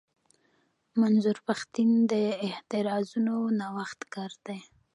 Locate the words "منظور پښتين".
0.99-1.89